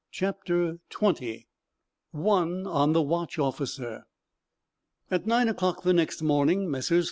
[0.09, 1.45] CHAPTER XX
[2.11, 4.05] "ONE ON" THE WATCH OFFICER
[5.11, 6.99] At nine o'clock the next morning Messrs.